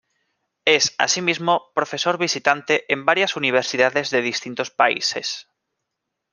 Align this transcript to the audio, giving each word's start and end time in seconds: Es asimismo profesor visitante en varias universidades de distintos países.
Es 0.65 0.95
asimismo 0.97 1.69
profesor 1.75 2.17
visitante 2.17 2.91
en 2.91 3.05
varias 3.05 3.35
universidades 3.35 4.09
de 4.09 4.23
distintos 4.23 4.71
países. 4.71 5.47